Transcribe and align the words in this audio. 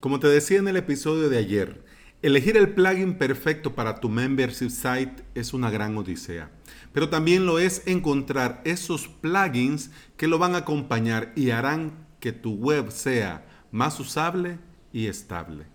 Como 0.00 0.20
te 0.20 0.28
decía 0.28 0.60
en 0.60 0.68
el 0.68 0.76
episodio 0.76 1.28
de 1.28 1.38
ayer, 1.38 1.84
elegir 2.22 2.56
el 2.56 2.72
plugin 2.72 3.18
perfecto 3.18 3.74
para 3.74 3.98
tu 3.98 4.08
membership 4.08 4.70
site 4.70 5.24
es 5.34 5.52
una 5.52 5.72
gran 5.72 5.96
odisea. 5.96 6.52
Pero 6.92 7.08
también 7.08 7.46
lo 7.46 7.58
es 7.58 7.82
encontrar 7.84 8.62
esos 8.64 9.08
plugins 9.08 9.90
que 10.16 10.28
lo 10.28 10.38
van 10.38 10.54
a 10.54 10.58
acompañar 10.58 11.32
y 11.34 11.50
harán 11.50 12.06
que 12.20 12.30
tu 12.30 12.54
web 12.54 12.92
sea 12.92 13.44
más 13.72 13.98
usable 13.98 14.60
y 14.92 15.08
estable. 15.08 15.66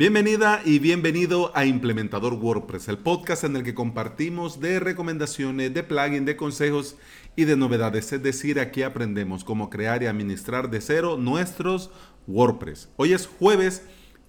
Bienvenida 0.00 0.62
y 0.64 0.78
bienvenido 0.78 1.52
a 1.54 1.66
Implementador 1.66 2.32
WordPress, 2.32 2.88
el 2.88 2.96
podcast 2.96 3.44
en 3.44 3.54
el 3.54 3.64
que 3.64 3.74
compartimos 3.74 4.58
de 4.58 4.80
recomendaciones, 4.80 5.74
de 5.74 5.82
plugins, 5.82 6.24
de 6.24 6.38
consejos 6.38 6.96
y 7.36 7.44
de 7.44 7.54
novedades. 7.54 8.10
Es 8.10 8.22
decir, 8.22 8.60
aquí 8.60 8.82
aprendemos 8.82 9.44
cómo 9.44 9.68
crear 9.68 10.02
y 10.02 10.06
administrar 10.06 10.70
de 10.70 10.80
cero 10.80 11.18
nuestros 11.18 11.90
WordPress. 12.26 12.88
Hoy 12.96 13.12
es 13.12 13.26
jueves 13.26 13.82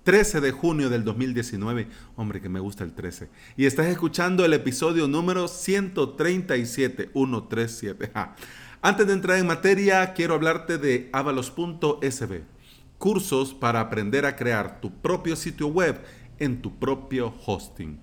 13 0.03 0.41
de 0.41 0.51
junio 0.51 0.89
del 0.89 1.05
2019. 1.05 1.87
Hombre, 2.17 2.41
que 2.41 2.49
me 2.49 2.59
gusta 2.59 2.83
el 2.83 2.91
13. 2.91 3.29
Y 3.55 3.65
estás 3.65 3.85
escuchando 3.85 4.43
el 4.43 4.51
episodio 4.51 5.07
número 5.07 5.47
137, 5.47 7.11
137. 7.13 8.11
Antes 8.81 9.07
de 9.07 9.13
entrar 9.13 9.37
en 9.37 9.47
materia, 9.47 10.11
quiero 10.11 10.33
hablarte 10.33 10.77
de 10.77 11.09
avalos.sb. 11.13 12.50
Cursos 13.01 13.55
para 13.55 13.79
aprender 13.79 14.27
a 14.27 14.35
crear 14.35 14.79
tu 14.79 15.01
propio 15.01 15.35
sitio 15.35 15.69
web 15.69 15.99
en 16.37 16.61
tu 16.61 16.77
propio 16.77 17.33
hosting. 17.47 17.99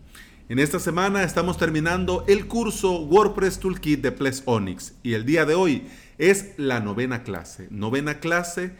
En 0.49 0.59
esta 0.59 0.81
semana 0.81 1.23
estamos 1.23 1.57
terminando 1.57 2.25
el 2.27 2.49
curso 2.49 3.03
WordPress 3.03 3.61
Toolkit 3.61 4.01
de 4.01 4.11
Ples 4.11 4.43
Onyx 4.45 4.97
y 5.05 5.13
el 5.13 5.25
día 5.25 5.45
de 5.45 5.55
hoy 5.55 5.87
es 6.19 6.55
la 6.57 6.81
novena 6.81 7.23
clase. 7.23 7.69
Novena 7.71 8.19
clase 8.19 8.73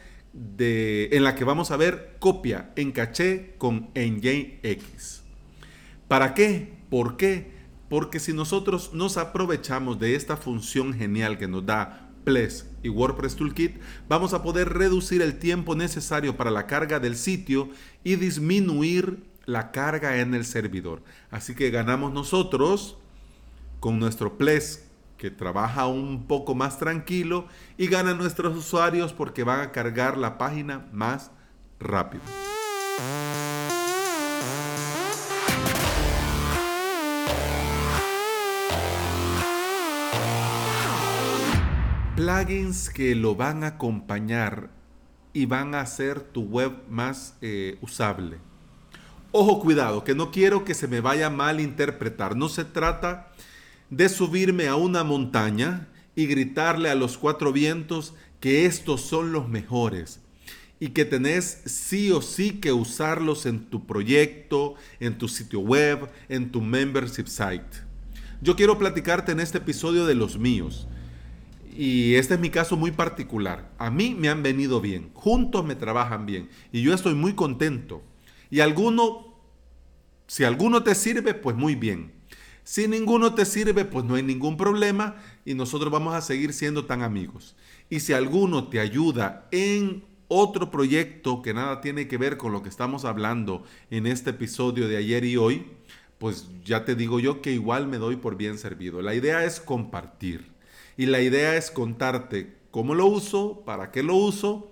en 0.57 1.23
la 1.23 1.35
que 1.35 1.45
vamos 1.45 1.71
a 1.71 1.77
ver 1.77 2.17
copia 2.19 2.73
en 2.75 2.91
caché 2.91 3.55
con 3.57 3.89
NJX. 3.95 5.23
¿Para 6.09 6.33
qué? 6.33 6.73
¿Por 6.89 7.15
qué? 7.15 7.49
Porque 7.87 8.19
si 8.19 8.33
nosotros 8.33 8.93
nos 8.93 9.15
aprovechamos 9.15 10.01
de 10.01 10.15
esta 10.15 10.35
función 10.35 10.93
genial 10.93 11.37
que 11.37 11.47
nos 11.47 11.65
da 11.65 12.08
Ples 12.23 12.69
y 12.83 12.89
WordPress 12.89 13.35
Toolkit, 13.35 13.79
vamos 14.07 14.33
a 14.33 14.43
poder 14.43 14.69
reducir 14.69 15.21
el 15.21 15.39
tiempo 15.39 15.75
necesario 15.75 16.37
para 16.37 16.51
la 16.51 16.67
carga 16.67 16.99
del 16.99 17.15
sitio 17.15 17.69
y 18.03 18.15
disminuir 18.15 19.23
la 19.45 19.71
carga 19.71 20.19
en 20.19 20.33
el 20.33 20.45
servidor. 20.45 21.01
Así 21.31 21.55
que 21.55 21.71
ganamos 21.71 22.13
nosotros 22.13 22.97
con 23.79 23.99
nuestro 23.99 24.37
Ples 24.37 24.85
que 25.17 25.29
trabaja 25.29 25.87
un 25.87 26.27
poco 26.27 26.55
más 26.55 26.79
tranquilo 26.79 27.47
y 27.77 27.87
gana 27.87 28.13
nuestros 28.13 28.55
usuarios 28.55 29.13
porque 29.13 29.43
van 29.43 29.59
a 29.59 29.71
cargar 29.71 30.17
la 30.17 30.37
página 30.37 30.87
más 30.93 31.31
rápido. 31.79 32.23
Plugins 42.29 42.91
que 42.91 43.15
lo 43.15 43.33
van 43.33 43.63
a 43.63 43.67
acompañar 43.69 44.69
y 45.33 45.47
van 45.47 45.73
a 45.73 45.81
hacer 45.81 46.19
tu 46.19 46.43
web 46.43 46.73
más 46.87 47.35
eh, 47.41 47.79
usable. 47.81 48.37
Ojo, 49.31 49.59
cuidado, 49.59 50.03
que 50.03 50.13
no 50.13 50.29
quiero 50.29 50.63
que 50.63 50.75
se 50.75 50.87
me 50.87 51.01
vaya 51.01 51.31
mal 51.31 51.59
interpretar. 51.59 52.35
No 52.35 52.47
se 52.47 52.65
trata 52.65 53.31
de 53.89 54.09
subirme 54.09 54.67
a 54.67 54.75
una 54.75 55.03
montaña 55.03 55.87
y 56.15 56.27
gritarle 56.27 56.91
a 56.91 56.95
los 56.95 57.17
cuatro 57.17 57.51
vientos 57.51 58.13
que 58.39 58.67
estos 58.67 59.01
son 59.01 59.31
los 59.31 59.49
mejores 59.49 60.19
y 60.79 60.89
que 60.89 61.05
tenés 61.05 61.63
sí 61.65 62.11
o 62.11 62.21
sí 62.21 62.59
que 62.59 62.71
usarlos 62.71 63.47
en 63.47 63.65
tu 63.71 63.87
proyecto, 63.87 64.75
en 64.99 65.17
tu 65.17 65.27
sitio 65.29 65.61
web, 65.61 66.07
en 66.29 66.51
tu 66.51 66.61
membership 66.61 67.25
site. 67.25 67.87
Yo 68.39 68.55
quiero 68.55 68.77
platicarte 68.77 69.31
en 69.31 69.39
este 69.39 69.57
episodio 69.57 70.05
de 70.05 70.13
los 70.13 70.37
míos. 70.37 70.87
Y 71.81 72.15
este 72.15 72.33
es 72.33 72.41
mi 72.41 72.49
caso 72.49 72.75
muy 72.75 72.91
particular. 72.91 73.71
A 73.77 73.89
mí 73.89 74.13
me 74.13 74.27
han 74.27 74.43
venido 74.43 74.81
bien, 74.81 75.11
juntos 75.13 75.63
me 75.63 75.75
trabajan 75.75 76.25
bien 76.25 76.49
y 76.73 76.81
yo 76.81 76.93
estoy 76.93 77.13
muy 77.13 77.35
contento. 77.35 78.03
Y 78.49 78.59
alguno, 78.59 79.33
si 80.27 80.43
alguno 80.43 80.83
te 80.83 80.93
sirve, 80.93 81.33
pues 81.33 81.55
muy 81.55 81.75
bien. 81.75 82.11
Si 82.65 82.89
ninguno 82.89 83.33
te 83.33 83.45
sirve, 83.45 83.85
pues 83.85 84.03
no 84.03 84.15
hay 84.15 84.23
ningún 84.23 84.57
problema 84.57 85.15
y 85.45 85.53
nosotros 85.53 85.89
vamos 85.89 86.15
a 86.15 86.19
seguir 86.19 86.51
siendo 86.51 86.83
tan 86.83 87.01
amigos. 87.01 87.55
Y 87.89 88.01
si 88.01 88.11
alguno 88.11 88.67
te 88.67 88.81
ayuda 88.81 89.47
en 89.51 90.03
otro 90.27 90.71
proyecto 90.71 91.41
que 91.41 91.53
nada 91.53 91.79
tiene 91.79 92.09
que 92.09 92.17
ver 92.17 92.35
con 92.35 92.51
lo 92.51 92.61
que 92.61 92.67
estamos 92.67 93.05
hablando 93.05 93.63
en 93.89 94.05
este 94.05 94.31
episodio 94.31 94.89
de 94.89 94.97
ayer 94.97 95.23
y 95.23 95.37
hoy, 95.37 95.65
pues 96.17 96.49
ya 96.65 96.83
te 96.83 96.95
digo 96.95 97.21
yo 97.21 97.41
que 97.41 97.53
igual 97.53 97.87
me 97.87 97.99
doy 97.99 98.17
por 98.17 98.35
bien 98.35 98.57
servido. 98.57 99.01
La 99.01 99.15
idea 99.15 99.45
es 99.45 99.61
compartir 99.61 100.58
y 100.99 101.05
la 101.05 101.21
idea 101.21 101.55
es 101.55 101.71
contarte 101.71 102.57
cómo 102.71 102.93
lo 102.93 103.05
uso, 103.05 103.63
para 103.65 103.89
qué 103.89 104.03
lo 104.03 104.15
uso 104.17 104.69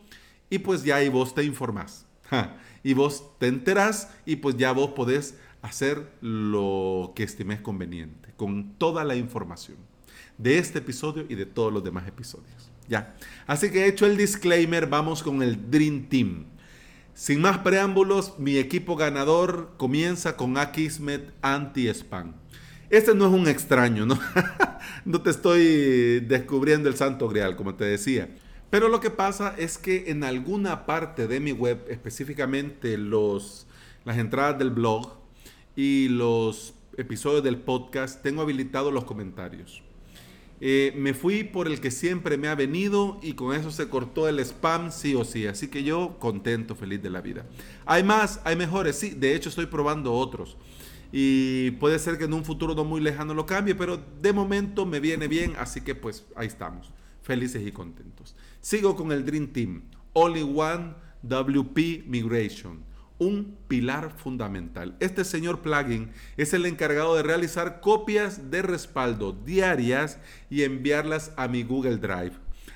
y 0.50 0.60
pues 0.60 0.84
ya 0.84 0.98
ahí 0.98 1.08
vos 1.08 1.34
te 1.34 1.44
informás. 1.46 2.06
Y 2.84 2.94
vos 2.94 3.38
te 3.38 3.48
enterás 3.48 4.10
y 4.26 4.38
pues 4.38 4.56
ya 4.56 4.72
vos 4.72 4.92
podés 4.92 5.36
hacer 5.62 6.10
lo 6.22 7.12
que 7.16 7.24
estimes 7.24 7.60
conveniente, 7.60 8.34
con 8.38 8.74
toda 8.78 9.04
la 9.04 9.16
información 9.16 9.78
de 10.38 10.58
este 10.58 10.80
episodio 10.80 11.26
y 11.28 11.36
de 11.36 11.46
todos 11.46 11.74
los 11.74 11.84
demás 11.84 12.08
episodios. 12.08 12.72
Ya. 12.88 13.16
Así 13.46 13.72
que 13.72 13.88
hecho 13.88 14.06
el 14.06 14.16
disclaimer, 14.16 14.88
vamos 14.88 15.24
con 15.24 15.42
el 15.42 15.70
Dream 15.70 16.08
Team. 16.08 16.46
Sin 17.14 17.42
más 17.42 17.58
preámbulos, 17.60 18.38
mi 18.38 18.58
equipo 18.58 18.96
ganador 18.96 19.74
comienza 19.78 20.38
con 20.38 20.58
Akismet 20.58 21.34
Anti-Spam. 21.42 22.34
Este 22.90 23.14
no 23.16 23.28
es 23.28 23.34
un 23.34 23.48
extraño, 23.48 24.06
¿no? 24.06 24.20
no 25.06 25.22
te 25.22 25.30
estoy 25.30 26.20
descubriendo 26.22 26.90
el 26.90 26.96
santo 26.96 27.28
grial, 27.28 27.56
como 27.56 27.76
te 27.76 27.86
decía. 27.86 28.30
Pero 28.70 28.90
lo 28.90 29.00
que 29.00 29.10
pasa 29.10 29.56
es 29.58 29.78
que 29.78 30.12
en 30.12 30.24
alguna 30.24 30.86
parte 30.86 31.28
de 31.28 31.40
mi 31.40 31.52
web, 31.52 31.86
específicamente 31.88 32.98
los, 32.98 33.68
las 34.04 34.18
entradas 34.18 34.60
del 34.60 34.72
blog, 34.72 35.18
y 35.78 36.10
los 36.10 36.74
episodios 36.98 37.44
del 37.44 37.58
podcast, 37.58 38.24
tengo 38.24 38.42
habilitados 38.42 38.92
los 38.92 39.06
comentarios. 39.06 39.84
Eh, 40.60 40.92
me 40.98 41.14
fui 41.14 41.44
por 41.44 41.68
el 41.68 41.80
que 41.80 41.92
siempre 41.92 42.36
me 42.36 42.48
ha 42.48 42.56
venido 42.56 43.20
y 43.22 43.34
con 43.34 43.56
eso 43.56 43.70
se 43.70 43.88
cortó 43.88 44.28
el 44.28 44.40
spam 44.40 44.92
sí 44.92 45.14
o 45.14 45.24
sí. 45.24 45.46
Así 45.46 45.68
que 45.68 45.84
yo 45.84 46.18
contento, 46.20 46.76
feliz 46.76 47.02
de 47.04 47.12
la 47.12 47.22
vida. 47.22 47.46
Hay 47.86 48.02
más, 48.02 48.42
hay 48.44 48.56
mejores, 48.56 48.96
sí. 48.96 49.12
De 49.12 49.36
hecho 49.36 49.50
estoy 49.50 49.68
probando 49.68 50.14
otros. 50.14 50.58
Y 51.12 51.72
puede 51.72 52.00
ser 52.00 52.18
que 52.18 52.26
en 52.26 52.34
un 52.34 52.46
futuro 52.46 52.76
no 52.76 52.84
muy 52.84 53.02
lejano 53.02 53.34
lo 53.34 53.46
cambie, 53.46 53.76
pero 53.76 53.98
de 54.22 54.34
momento 54.34 54.86
me 54.86 55.00
viene 55.00 55.28
bien. 55.28 55.54
Así 55.58 55.82
que 55.82 55.96
pues 55.96 56.26
ahí 56.36 56.48
estamos, 56.48 56.92
felices 57.22 57.66
y 57.66 57.72
contentos. 57.72 58.36
Sigo 58.62 58.96
con 58.96 59.12
el 59.12 59.26
Dream 59.26 59.48
Team. 59.48 59.84
Only 60.14 60.42
One 60.44 60.96
WP 61.24 62.06
Migration 62.08 62.86
un 63.20 63.58
pilar 63.68 64.14
fundamental. 64.16 64.96
Este 65.00 65.24
señor 65.26 65.62
plugin 65.62 66.12
es 66.38 66.54
el 66.54 66.66
encargado 66.66 67.16
de 67.16 67.24
realizar 67.24 67.82
copias 67.82 68.52
de 68.52 68.62
respaldo 68.62 69.32
diarias 69.32 70.20
y 70.50 70.64
enviarlas 70.64 71.32
a 71.36 71.48
mi 71.48 71.64
Google 71.64 71.98
Drive. 71.98 72.34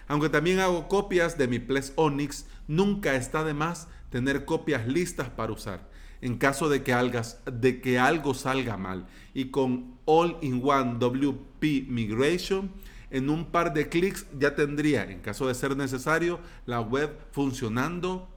Aunque 0.07 0.29
también 0.29 0.59
hago 0.59 0.87
copias 0.87 1.37
de 1.37 1.47
mi 1.47 1.59
Ples 1.59 1.93
Onyx, 1.95 2.45
nunca 2.67 3.15
está 3.15 3.43
de 3.43 3.53
más 3.53 3.87
tener 4.09 4.45
copias 4.45 4.87
listas 4.87 5.29
para 5.29 5.53
usar 5.53 5.89
en 6.21 6.37
caso 6.37 6.69
de 6.69 6.83
que, 6.83 7.99
algo 7.99 8.33
salga 8.33 8.77
mal. 8.77 9.07
Y 9.33 9.45
con 9.45 9.95
All-in-One 10.05 10.99
WP 10.99 11.87
Migration, 11.87 12.71
en 13.09 13.29
un 13.29 13.45
par 13.45 13.73
de 13.73 13.89
clics 13.89 14.25
ya 14.39 14.55
tendría, 14.55 15.03
en 15.03 15.19
caso 15.19 15.47
de 15.47 15.55
ser 15.55 15.75
necesario, 15.75 16.39
la 16.65 16.79
web 16.79 17.17
funcionando 17.31 18.29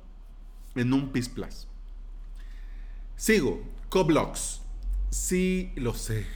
en 0.74 0.92
un 0.92 1.10
PIS 1.10 1.28
Plus. 1.28 1.68
Sigo, 3.16 3.62
Coblox. 3.90 4.62
Sí, 5.10 5.72
lo 5.76 5.94
sé. 5.94 6.26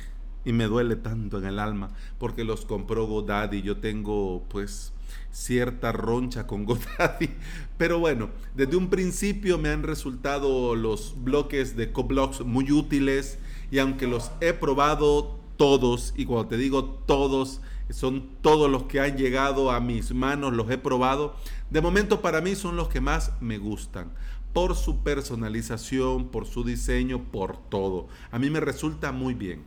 Y 0.44 0.52
me 0.52 0.64
duele 0.64 0.94
tanto 0.96 1.38
en 1.38 1.44
el 1.44 1.58
alma 1.58 1.90
porque 2.18 2.44
los 2.44 2.64
compró 2.64 3.06
GoDaddy. 3.06 3.62
Yo 3.62 3.78
tengo 3.78 4.46
pues 4.48 4.92
cierta 5.32 5.92
roncha 5.92 6.46
con 6.46 6.64
GoDaddy. 6.66 7.30
Pero 7.76 7.98
bueno, 7.98 8.30
desde 8.54 8.76
un 8.76 8.90
principio 8.90 9.58
me 9.58 9.68
han 9.68 9.82
resultado 9.82 10.74
los 10.74 11.14
bloques 11.22 11.76
de 11.76 11.92
Coblox 11.92 12.40
muy 12.40 12.70
útiles. 12.72 13.38
Y 13.70 13.78
aunque 13.78 14.06
los 14.06 14.30
he 14.40 14.52
probado 14.52 15.38
todos, 15.56 16.14
y 16.16 16.24
cuando 16.24 16.48
te 16.48 16.56
digo 16.56 16.84
todos, 16.84 17.60
son 17.90 18.28
todos 18.40 18.70
los 18.70 18.84
que 18.84 19.00
han 19.00 19.16
llegado 19.16 19.70
a 19.70 19.80
mis 19.80 20.12
manos, 20.12 20.52
los 20.52 20.70
he 20.70 20.78
probado. 20.78 21.36
De 21.70 21.80
momento 21.80 22.20
para 22.20 22.40
mí 22.40 22.54
son 22.54 22.76
los 22.76 22.88
que 22.88 23.00
más 23.00 23.32
me 23.40 23.58
gustan 23.58 24.12
por 24.52 24.74
su 24.74 25.02
personalización, 25.02 26.28
por 26.28 26.46
su 26.46 26.64
diseño, 26.64 27.24
por 27.30 27.56
todo. 27.68 28.08
A 28.30 28.38
mí 28.38 28.50
me 28.50 28.60
resulta 28.60 29.12
muy 29.12 29.34
bien. 29.34 29.62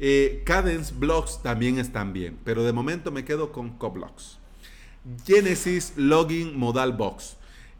Eh, 0.00 0.42
Cadence 0.44 0.92
Blocks 0.96 1.42
también 1.42 1.78
están 1.78 2.12
bien, 2.12 2.38
pero 2.44 2.64
de 2.64 2.72
momento 2.72 3.12
me 3.12 3.24
quedo 3.24 3.52
con 3.52 3.70
Coblox. 3.70 4.38
Genesis 5.26 5.92
Login 5.96 6.58
Modal 6.58 6.92
Box. 6.92 7.36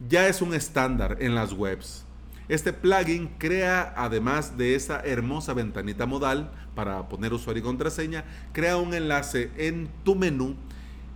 ya 0.08 0.28
es 0.28 0.42
un 0.42 0.52
estándar 0.52 1.16
en 1.20 1.34
las 1.34 1.52
webs. 1.52 2.04
Este 2.48 2.74
plugin 2.74 3.28
crea, 3.38 3.94
además 3.96 4.58
de 4.58 4.74
esa 4.74 5.00
hermosa 5.00 5.54
ventanita 5.54 6.04
modal 6.04 6.50
para 6.74 7.08
poner 7.08 7.32
usuario 7.32 7.62
y 7.62 7.64
contraseña, 7.64 8.24
crea 8.52 8.76
un 8.76 8.92
enlace 8.92 9.50
en 9.56 9.88
tu 10.04 10.14
menú 10.14 10.56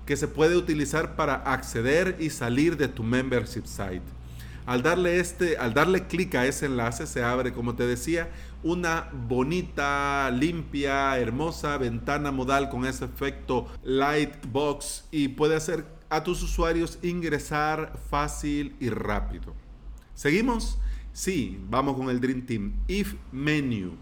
que 0.07 0.17
se 0.17 0.29
puede 0.29 0.57
utilizar 0.57 1.17
para 1.17 1.35
acceder 1.35 2.17
y 2.19 2.31
salir 2.31 2.79
de 2.79 2.89
tu 2.89 3.03
membership 3.03 3.67
site. 3.67 4.01
Al 4.65 4.83
darle, 4.83 5.21
este, 5.21 5.57
darle 5.75 6.07
clic 6.07 6.35
a 6.35 6.47
ese 6.47 6.67
enlace 6.67 7.07
se 7.07 7.23
abre, 7.23 7.53
como 7.53 7.75
te 7.75 7.87
decía, 7.87 8.31
una 8.63 9.11
bonita, 9.13 10.31
limpia, 10.31 11.19
hermosa 11.19 11.77
ventana 11.77 12.33
modal 12.33 12.71
con 12.71 12.87
ese 12.87 13.05
efecto 13.05 13.67
Lightbox 13.83 15.05
y 15.11 15.29
puede 15.29 15.57
hacer 15.57 15.98
a 16.11 16.25
tus 16.25 16.43
usuarios 16.43 16.99
ingresar 17.03 17.99
fácil 18.11 18.75
y 18.81 18.91
rápido. 18.91 19.55
¿Seguimos? 20.15 20.79
Sí, 21.13 21.59
vamos 21.69 21.97
con 21.97 22.11
el 22.11 22.21
Dream 22.21 22.47
Team. 22.47 22.73
If 22.89 23.15
Menu. 23.33 23.93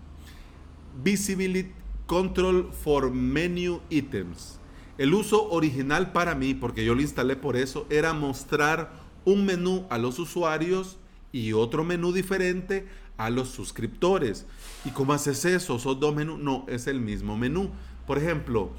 Visibility 1.02 1.72
Control 2.06 2.72
for 2.72 3.10
Menu 3.10 3.80
Items. 3.90 4.58
El 4.96 5.12
uso 5.12 5.50
original 5.50 6.12
para 6.12 6.34
mí, 6.34 6.54
porque 6.54 6.84
yo 6.84 6.94
lo 6.94 7.02
instalé 7.02 7.36
por 7.36 7.56
eso, 7.56 7.86
era 7.90 8.14
mostrar 8.14 8.92
un 9.24 9.44
menú 9.44 9.86
a 9.90 9.98
los 9.98 10.18
usuarios 10.18 10.98
y 11.32 11.52
otro 11.52 11.84
menú 11.84 12.12
diferente 12.12 12.86
a 13.18 13.28
los 13.28 13.48
suscriptores. 13.48 14.46
¿Y 14.84 14.90
cómo 14.90 15.12
haces 15.12 15.44
eso? 15.44 15.78
¿Son 15.78 15.98
dos 16.00 16.14
menús? 16.14 16.38
No, 16.38 16.64
es 16.68 16.86
el 16.86 17.00
mismo 17.00 17.36
menú. 17.36 17.70
Por 18.06 18.18
ejemplo, 18.18 18.70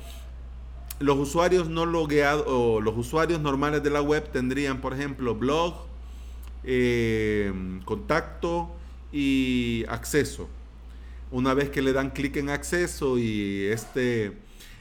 los 1.00 1.18
usuarios 1.18 1.70
no 1.70 1.86
logueados 1.86 2.46
o 2.48 2.82
los 2.82 2.98
usuarios 2.98 3.40
normales 3.40 3.84
de 3.84 3.90
la 3.90 4.02
web 4.02 4.30
tendrían, 4.32 4.82
por 4.82 4.94
ejemplo, 4.94 5.36
blog, 5.36 5.76
eh, 6.64 7.52
contacto 7.86 8.72
y 9.12 9.86
acceso. 9.90 10.50
Una 11.32 11.54
vez 11.54 11.70
que 11.70 11.82
le 11.82 11.94
dan 11.94 12.12
clic 12.12 12.38
en 12.38 12.50
acceso 12.50 13.20
y 13.20 13.66
este 13.66 14.34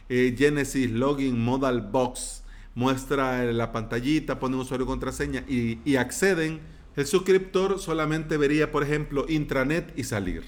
eh, 0.09 0.35
Genesis 0.37 0.91
Login 0.91 1.39
Modal 1.43 1.81
Box 1.81 2.43
muestra 2.75 3.45
la 3.53 3.73
pantallita, 3.73 4.39
pone 4.39 4.57
usuario 4.57 4.85
y 4.85 4.89
contraseña 4.89 5.45
y, 5.49 5.79
y 5.85 5.97
acceden, 5.97 6.61
el 6.95 7.07
suscriptor 7.07 7.79
solamente 7.79 8.37
vería, 8.37 8.73
por 8.73 8.83
ejemplo, 8.83 9.27
intranet 9.29 9.93
y 9.99 10.05
salir. 10.05 10.45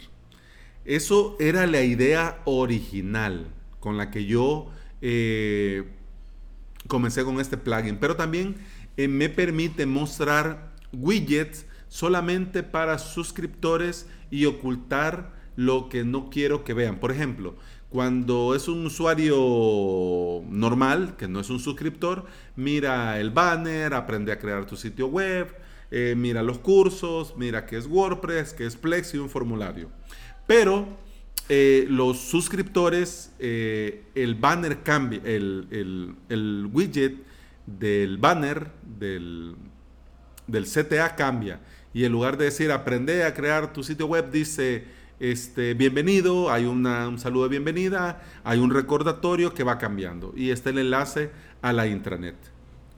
Eso 0.85 1.37
era 1.39 1.67
la 1.67 1.83
idea 1.83 2.41
original 2.47 3.49
con 3.81 3.99
la 3.99 4.11
que 4.11 4.25
yo 4.25 4.71
eh, 5.01 5.85
comencé 6.87 7.25
con 7.25 7.41
este 7.41 7.57
plugin, 7.57 7.99
pero 7.99 8.17
también 8.17 8.57
eh, 8.97 9.09
me 9.09 9.29
permite 9.29 9.87
mostrar 9.87 10.73
widgets 10.93 11.67
solamente 11.89 12.63
para 12.63 12.99
suscriptores 12.99 14.07
y 14.31 14.47
ocultar 14.47 15.33
lo 15.57 15.89
que 15.89 16.05
no 16.05 16.31
quiero 16.31 16.65
que 16.65 16.75
vean. 16.75 17.01
Por 17.01 17.11
ejemplo, 17.11 17.57
cuando 17.91 18.55
es 18.55 18.69
un 18.69 18.87
usuario 18.87 20.43
normal, 20.49 21.17
que 21.17 21.27
no 21.27 21.41
es 21.41 21.51
un 21.51 21.59
suscriptor, 21.59 22.27
mira 22.55 23.19
el 23.19 23.31
banner, 23.31 23.95
aprende 23.95 24.31
a 24.31 24.39
crear 24.39 24.67
tu 24.67 24.77
sitio 24.77 25.07
web, 25.09 25.55
eh, 25.91 26.15
mira 26.17 26.43
los 26.43 26.59
cursos, 26.59 27.35
mira 27.37 27.65
qué 27.65 27.79
es 27.79 27.87
WordPress, 27.87 28.53
qué 28.53 28.67
es 28.67 28.77
Plex 28.77 29.15
y 29.15 29.19
un 29.19 29.31
formulario. 29.31 29.89
Pero 30.47 30.87
eh, 31.49 31.87
los 31.89 32.19
suscriptores, 32.19 33.33
eh, 33.39 34.05
el 34.15 34.35
banner 34.35 34.83
cambia, 34.83 35.21
el, 35.25 36.69
widget 36.73 37.17
del 37.67 38.19
banner 38.19 38.71
del, 38.83 39.57
del, 40.47 40.65
CTA 40.65 41.17
cambia. 41.17 41.61
Y 41.95 42.05
en 42.05 42.13
lugar 42.13 42.37
de 42.37 42.47
decir 42.47 42.71
aprende 42.71 43.25
a 43.25 43.33
crear 43.33 43.73
tu 43.73 43.83
sitio 43.83 44.07
web, 44.07 44.31
dice 44.31 44.85
este, 45.21 45.75
bienvenido, 45.75 46.53
hay 46.53 46.65
un 46.67 47.19
saludo 47.19 47.45
de 47.45 47.49
bienvenida, 47.49 48.23
hay 48.45 48.59
un 48.59 48.71
recordatorio 48.71 49.55
que 49.55 49.65
va 49.65 49.79
cambiando. 49.79 50.35
Y 50.37 50.51
está 50.51 50.71
el 50.71 50.79
enlace 50.79 51.31
a 51.63 51.73
la 51.73 51.87
intranet. 51.87 52.37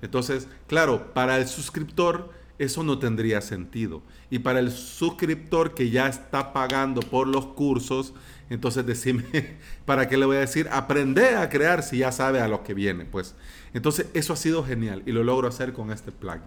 Entonces, 0.02 0.48
claro, 0.66 1.14
para 1.14 1.38
el 1.38 1.46
suscriptor 1.46 2.30
eso 2.60 2.82
no 2.82 2.98
tendría 2.98 3.40
sentido. 3.40 4.02
Y 4.28 4.40
para 4.40 4.60
el 4.60 4.70
suscriptor 4.70 5.74
que 5.74 5.88
ya 5.88 6.08
está 6.08 6.52
pagando 6.52 7.00
por 7.00 7.26
los 7.26 7.46
cursos, 7.46 8.12
entonces 8.50 8.84
decime, 8.84 9.24
¿para 9.86 10.08
qué 10.08 10.16
le 10.16 10.26
voy 10.26 10.36
a 10.36 10.40
decir? 10.40 10.68
Aprende 10.72 11.36
a 11.36 11.48
crear 11.48 11.84
si 11.84 11.98
ya 11.98 12.12
sabe 12.12 12.40
a 12.40 12.48
lo 12.48 12.64
que 12.64 12.74
viene. 12.74 13.04
Pues 13.04 13.36
entonces 13.72 14.08
eso 14.12 14.32
ha 14.32 14.36
sido 14.36 14.64
genial 14.64 15.02
y 15.06 15.12
lo 15.12 15.22
logro 15.22 15.48
hacer 15.48 15.72
con 15.72 15.90
este 15.92 16.10
plugin. 16.12 16.42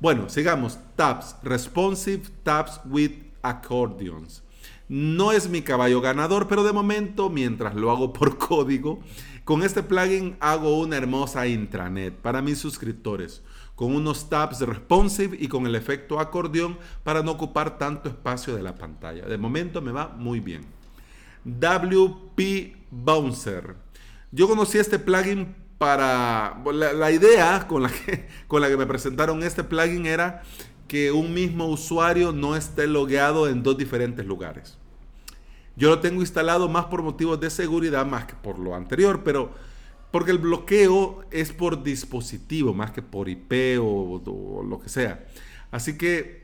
Bueno, 0.00 0.30
sigamos. 0.30 0.78
Tabs, 0.96 1.36
responsive 1.42 2.22
tabs 2.42 2.80
with 2.86 3.12
accordions. 3.42 4.42
No 4.88 5.30
es 5.30 5.48
mi 5.48 5.60
caballo 5.60 6.00
ganador, 6.00 6.48
pero 6.48 6.64
de 6.64 6.72
momento, 6.72 7.28
mientras 7.28 7.74
lo 7.74 7.90
hago 7.90 8.12
por 8.14 8.38
código, 8.48 9.00
con 9.44 9.62
este 9.62 9.82
plugin 9.82 10.36
hago 10.40 10.78
una 10.78 10.96
hermosa 10.96 11.46
intranet 11.46 12.14
para 12.14 12.40
mis 12.40 12.58
suscriptores, 12.58 13.42
con 13.76 13.94
unos 13.94 14.30
tabs 14.30 14.60
responsive 14.60 15.36
y 15.38 15.48
con 15.48 15.66
el 15.66 15.74
efecto 15.74 16.18
acordeón 16.18 16.78
para 17.04 17.22
no 17.22 17.32
ocupar 17.32 17.76
tanto 17.76 18.08
espacio 18.08 18.56
de 18.56 18.62
la 18.62 18.74
pantalla. 18.74 19.26
De 19.26 19.36
momento 19.36 19.82
me 19.82 19.92
va 19.92 20.08
muy 20.08 20.40
bien. 20.40 20.79
WP 21.44 22.76
Bouncer. 22.90 23.74
Yo 24.32 24.48
conocí 24.48 24.78
este 24.78 24.98
plugin 24.98 25.54
para... 25.78 26.62
La, 26.72 27.10
idea 27.10 27.66
con 27.68 27.82
la, 27.82 27.90
que, 27.90 28.76
me 28.76 28.86
presentaron 28.86 29.42
este 29.42 29.64
plugin 29.64 30.06
era 30.06 30.42
que 30.88 31.12
un 31.12 31.32
mismo 31.32 31.66
usuario 31.66 32.32
no 32.32 32.56
esté 32.56 32.86
logueado 32.86 33.48
en 33.48 33.62
dos 33.62 33.78
diferentes 33.78 34.26
lugares. 34.26 34.76
Yo 35.76 35.88
lo 35.88 36.00
tengo 36.00 36.20
instalado 36.20 36.68
más 36.68 36.86
por 36.86 37.02
motivos 37.02 37.40
de 37.40 37.48
seguridad 37.48 38.04
más 38.04 38.26
que 38.26 38.34
por 38.34 38.58
lo 38.58 38.74
anterior, 38.74 39.22
pero 39.24 39.52
porque 40.10 40.32
el 40.32 40.38
bloqueo 40.38 41.24
es 41.30 41.52
por 41.52 41.82
dispositivo 41.82 42.74
más 42.74 42.90
que 42.90 43.02
por 43.02 43.28
IP 43.28 43.78
o 43.80 44.64
lo 44.68 44.80
que 44.80 44.88
sea. 44.88 45.26
Así 45.70 45.96
que 45.96 46.39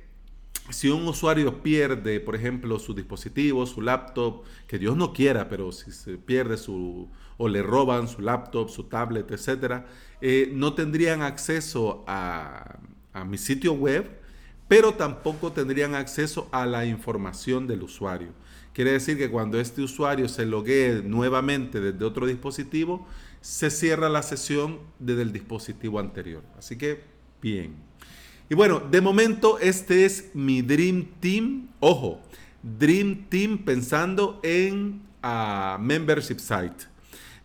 si 0.70 0.88
un 0.88 1.06
usuario 1.06 1.62
pierde, 1.62 2.20
por 2.20 2.34
ejemplo, 2.34 2.78
su 2.78 2.94
dispositivo, 2.94 3.66
su 3.66 3.80
laptop, 3.80 4.42
que 4.66 4.78
Dios 4.78 4.96
no 4.96 5.12
quiera, 5.12 5.48
pero 5.48 5.72
si 5.72 5.90
se 5.92 6.16
pierde 6.16 6.56
su 6.56 7.08
o 7.38 7.48
le 7.48 7.62
roban 7.62 8.08
su 8.08 8.22
laptop, 8.22 8.70
su 8.70 8.84
tablet, 8.84 9.30
etcétera, 9.30 9.86
eh, 10.20 10.50
no 10.54 10.74
tendrían 10.74 11.22
acceso 11.22 12.02
a, 12.06 12.78
a 13.12 13.24
mi 13.24 13.36
sitio 13.36 13.74
web, 13.74 14.08
pero 14.68 14.94
tampoco 14.94 15.52
tendrían 15.52 15.94
acceso 15.94 16.48
a 16.50 16.66
la 16.66 16.86
información 16.86 17.66
del 17.66 17.82
usuario. 17.82 18.32
Quiere 18.72 18.92
decir 18.92 19.16
que 19.16 19.30
cuando 19.30 19.60
este 19.60 19.82
usuario 19.82 20.28
se 20.28 20.44
loguee 20.44 21.02
nuevamente 21.02 21.80
desde 21.80 22.04
otro 22.04 22.26
dispositivo, 22.26 23.06
se 23.40 23.70
cierra 23.70 24.08
la 24.08 24.22
sesión 24.22 24.80
desde 24.98 25.22
el 25.22 25.32
dispositivo 25.32 26.00
anterior. 26.00 26.42
Así 26.58 26.76
que, 26.76 27.02
bien. 27.40 27.76
Y 28.48 28.54
bueno, 28.54 28.78
de 28.78 29.00
momento 29.00 29.58
este 29.58 30.04
es 30.04 30.30
mi 30.32 30.62
Dream 30.62 31.06
Team. 31.18 31.68
Ojo, 31.80 32.20
Dream 32.62 33.26
Team 33.28 33.58
pensando 33.58 34.38
en 34.44 35.02
uh, 35.24 35.80
Membership 35.80 36.38
Site. 36.38 36.86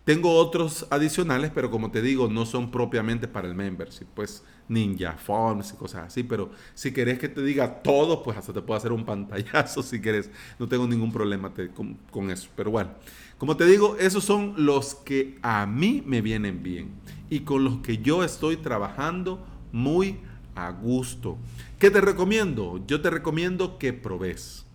Tengo 0.03 0.35
otros 0.35 0.85
adicionales, 0.91 1.51
pero 1.53 1.71
como 1.71 1.89
te 1.89 2.03
digo, 2.03 2.27
no 2.27 2.45
son 2.45 2.69
propiamente 2.69 3.27
para 3.27 3.47
el 3.47 3.55
membership. 3.55 4.05
Pues 4.13 4.43
Ninja 4.67 5.13
Forms 5.13 5.73
y 5.73 5.75
cosas 5.75 6.05
así. 6.05 6.21
Pero 6.21 6.51
si 6.75 6.91
querés 6.91 7.17
que 7.17 7.29
te 7.29 7.41
diga 7.41 7.81
todo, 7.81 8.21
pues 8.21 8.37
hasta 8.37 8.53
te 8.53 8.61
puedo 8.61 8.77
hacer 8.77 8.91
un 8.91 9.03
pantallazo 9.03 9.81
si 9.83 10.01
querés. 10.01 10.29
No 10.59 10.67
tengo 10.67 10.87
ningún 10.87 11.11
problema 11.11 11.51
con, 11.73 11.95
con 12.11 12.29
eso. 12.29 12.47
Pero 12.55 12.69
bueno, 12.69 12.91
como 13.39 13.57
te 13.57 13.65
digo, 13.65 13.95
esos 13.97 14.23
son 14.23 14.53
los 14.55 14.93
que 14.93 15.39
a 15.41 15.65
mí 15.65 16.03
me 16.05 16.21
vienen 16.21 16.61
bien. 16.61 16.91
Y 17.27 17.39
con 17.39 17.63
los 17.63 17.77
que 17.77 17.97
yo 17.97 18.23
estoy 18.23 18.57
trabajando 18.57 19.43
muy 19.71 20.19
a 20.55 20.71
gusto. 20.71 21.37
¿Qué 21.79 21.91
te 21.91 22.01
recomiendo? 22.01 22.83
Yo 22.87 23.01
te 23.01 23.09
recomiendo 23.09 23.77
que 23.77 23.93
probes. 23.93 24.65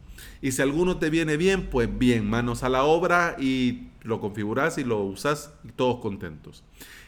Y 0.43 0.53
si 0.53 0.63
alguno 0.63 0.99
te 0.99 1.11
viene 1.11 1.37
bien, 1.37 1.69
pues 1.71 1.89
bien, 1.99 2.29
manos 2.29 2.63
a 2.63 2.69
la 2.69 2.85
obra 2.85 3.37
y 3.39 3.89
lo 4.03 4.21
configuras 4.21 4.79
y 4.79 4.85
lo 4.85 5.03
usas 5.03 5.53
y 5.65 5.73
todos 5.73 6.01
contentos. 6.01 6.63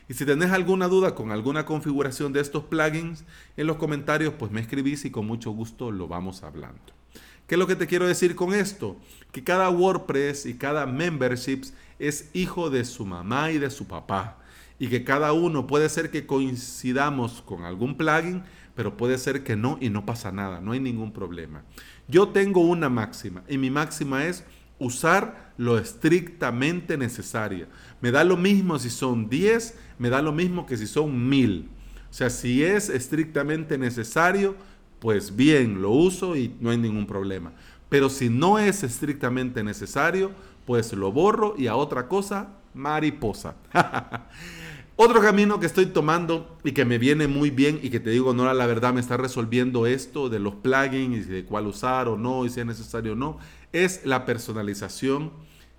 Y 0.08 0.14
si 0.14 0.25
tenés 0.25 0.50
alguna 0.52 0.88
duda 0.88 1.14
con 1.14 1.30
alguna 1.30 1.66
configuración 1.66 2.32
de 2.32 2.40
estos 2.40 2.64
plugins, 2.64 3.25
en 3.56 3.66
los 3.66 3.76
comentarios 3.76 4.34
pues 4.38 4.50
me 4.50 4.60
escribís 4.60 5.04
y 5.04 5.10
con 5.10 5.26
mucho 5.26 5.50
gusto 5.50 5.90
lo 5.90 6.08
vamos 6.08 6.42
hablando. 6.42 6.80
¿Qué 7.46 7.54
es 7.54 7.58
lo 7.58 7.66
que 7.66 7.76
te 7.76 7.87
quiero 7.87 8.06
decir 8.06 8.34
con 8.34 8.54
esto? 8.54 8.96
Que 9.32 9.44
cada 9.44 9.70
WordPress 9.70 10.46
y 10.46 10.54
cada 10.54 10.87
memberships 10.87 11.75
es 11.98 12.30
hijo 12.32 12.70
de 12.70 12.84
su 12.84 13.04
mamá 13.06 13.50
y 13.50 13.58
de 13.58 13.70
su 13.70 13.87
papá. 13.87 14.38
Y 14.78 14.88
que 14.88 15.04
cada 15.04 15.32
uno 15.32 15.66
puede 15.66 15.88
ser 15.88 16.11
que 16.11 16.26
coincidamos 16.26 17.42
con 17.42 17.64
algún 17.64 17.97
plugin, 17.97 18.42
pero 18.75 18.97
puede 18.97 19.18
ser 19.18 19.42
que 19.42 19.56
no 19.56 19.76
y 19.80 19.90
no 19.90 20.06
pasa 20.06 20.30
nada, 20.30 20.61
no 20.61 20.73
hay 20.73 20.80
ningún 20.80 21.12
problema. 21.12 21.64
Yo 22.06 22.28
tengo 22.28 22.61
una 22.61 22.88
máxima 22.88 23.42
y 23.49 23.58
mi 23.58 23.70
máxima 23.70 24.25
es 24.25 24.44
usar 24.78 25.52
lo 25.56 25.78
estrictamente 25.78 26.97
necesario. 26.97 27.66
Me 28.00 28.12
da 28.12 28.23
lo 28.23 28.37
mismo 28.37 28.78
si 28.78 28.90
son 28.90 29.28
10, 29.28 29.76
me 29.99 30.11
da 30.11 30.23
lo 30.23 30.32
mismo 30.32 30.64
que 30.66 30.76
si 30.76 30.87
son 30.87 31.28
1000. 31.28 31.68
O 32.11 32.14
sea, 32.14 32.30
si 32.30 32.62
es 32.62 32.88
estrictamente 32.88 33.76
necesario, 33.76 34.54
pues 35.00 35.35
bien, 35.35 35.82
lo 35.82 35.90
uso 35.90 36.37
y 36.37 36.54
no 36.61 36.70
hay 36.70 36.78
ningún 36.78 37.06
problema. 37.06 37.52
Pero 37.88 38.08
si 38.08 38.28
no 38.28 38.58
es 38.58 38.82
estrictamente 38.82 39.62
necesario, 39.62 40.30
pues 40.66 40.92
lo 40.92 41.12
borro 41.12 41.54
y 41.56 41.66
a 41.66 41.76
otra 41.76 42.08
cosa, 42.08 42.49
mariposa. 42.75 43.56
Otro 44.96 45.20
camino 45.20 45.60
que 45.60 45.66
estoy 45.66 45.87
tomando 45.87 46.58
y 46.64 46.72
que 46.72 46.84
me 46.84 46.98
viene 46.98 47.28
muy 47.28 47.50
bien 47.50 47.78
y 47.82 47.90
que 47.90 48.00
te 48.00 48.10
digo, 48.10 48.34
no, 48.34 48.52
la 48.52 48.66
verdad 48.66 48.92
me 48.92 49.00
está 49.00 49.16
resolviendo 49.16 49.87
esto 49.87 50.28
de 50.28 50.40
los 50.40 50.56
plugins 50.56 51.26
y 51.26 51.30
de 51.30 51.44
cuál 51.44 51.68
usar 51.68 52.08
o 52.08 52.16
no 52.16 52.44
y 52.44 52.50
si 52.50 52.58
es 52.58 52.66
necesario 52.66 53.12
o 53.12 53.14
no, 53.16 53.38
es 53.72 54.04
la 54.04 54.26
personalización 54.26 55.30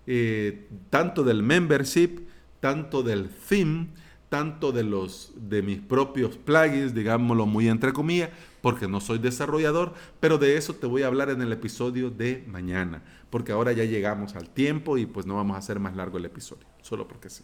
eh, 0.07 0.69
tanto 0.89 1.23
del 1.23 1.43
membership, 1.43 2.21
tanto 2.61 3.03
del 3.03 3.29
theme, 3.29 3.89
tanto 4.29 4.71
de 4.71 4.83
los 4.83 5.33
de 5.35 5.61
mis 5.61 5.79
propios 5.79 6.37
plugins, 6.37 6.93
digámoslo 6.93 7.45
muy 7.45 7.67
entre 7.67 7.93
comillas, 7.93 8.29
porque 8.61 8.87
no 8.87 9.01
soy 9.01 9.17
desarrollador, 9.17 9.93
pero 10.19 10.37
de 10.37 10.55
eso 10.57 10.75
te 10.75 10.87
voy 10.87 11.03
a 11.03 11.07
hablar 11.07 11.29
en 11.29 11.41
el 11.41 11.51
episodio 11.51 12.09
de 12.09 12.43
mañana, 12.47 13.01
porque 13.29 13.51
ahora 13.51 13.71
ya 13.71 13.83
llegamos 13.83 14.35
al 14.35 14.49
tiempo 14.49 14.97
y 14.97 15.05
pues 15.05 15.25
no 15.25 15.35
vamos 15.35 15.55
a 15.55 15.59
hacer 15.59 15.79
más 15.79 15.95
largo 15.95 16.17
el 16.17 16.25
episodio, 16.25 16.65
solo 16.81 17.07
porque 17.07 17.29
sí. 17.29 17.43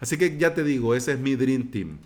Así 0.00 0.18
que 0.18 0.36
ya 0.36 0.52
te 0.52 0.64
digo, 0.64 0.94
ese 0.94 1.12
es 1.12 1.18
mi 1.18 1.36
Dream 1.36 1.70
Team. 1.70 1.98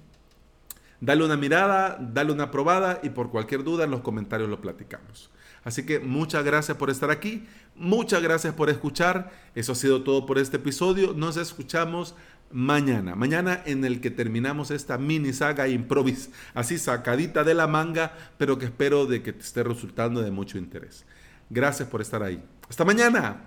Dale 1.01 1.25
una 1.25 1.37
mirada, 1.37 1.97
dale 1.99 2.31
una 2.31 2.51
probada 2.51 3.01
y 3.03 3.09
por 3.09 3.31
cualquier 3.31 3.65
duda 3.65 3.85
en 3.85 3.91
los 3.91 4.03
comentarios 4.03 4.51
lo 4.51 4.61
platicamos. 4.61 5.31
Así 5.65 5.85
que 5.85 5.99
muchas 5.99 6.45
gracias 6.45 6.77
por 6.77 6.91
estar 6.91 7.11
aquí, 7.11 7.47
muchas 7.75 8.23
gracias 8.23 8.55
por 8.55 8.71
escuchar. 8.71 9.31
Eso 9.55 9.73
ha 9.73 9.75
sido 9.75 10.03
todo 10.03 10.27
por 10.27 10.39
este 10.39 10.57
episodio. 10.57 11.13
Nos 11.15 11.37
escuchamos 11.37 12.15
mañana. 12.51 13.15
Mañana 13.15 13.63
en 13.65 13.85
el 13.85 14.01
que 14.01 14.11
terminamos 14.11 14.71
esta 14.71 14.99
mini 14.99 15.33
saga 15.33 15.69
improvis, 15.69 16.31
así 16.55 16.79
sacadita 16.79 17.45
de 17.45 17.55
la 17.55 17.67
manga, 17.67 18.13
pero 18.39 18.59
que 18.59 18.67
espero 18.67 19.07
de 19.07 19.23
que 19.23 19.33
te 19.33 19.43
esté 19.43 19.63
resultando 19.63 20.21
de 20.23 20.31
mucho 20.31 20.59
interés. 20.59 21.05
Gracias 21.49 21.89
por 21.89 22.01
estar 22.01 22.23
ahí. 22.23 22.43
Hasta 22.69 22.85
mañana. 22.85 23.43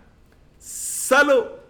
Salud. 0.60 1.62